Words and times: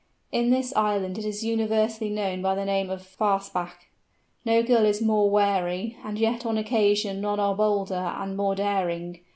In 0.31 0.49
this 0.49 0.75
island 0.75 1.19
it 1.19 1.25
is 1.25 1.43
universally 1.43 2.09
known 2.09 2.41
by 2.41 2.55
the 2.55 2.65
name 2.65 2.89
of 2.89 3.03
"Farspach." 3.03 3.85
No 4.43 4.63
Gull 4.63 4.83
is 4.83 4.99
more 4.99 5.29
wary, 5.29 5.95
and 6.03 6.17
yet 6.17 6.43
on 6.43 6.57
occasion 6.57 7.21
none 7.21 7.39
are 7.39 7.53
bolder 7.53 8.11
and 8.17 8.35
more 8.35 8.55
daring. 8.55 9.19